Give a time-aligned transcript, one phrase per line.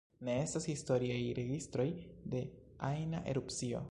[0.27, 1.87] Ne estas historiaj registroj
[2.35, 2.43] de
[2.93, 3.87] ajna erupcio.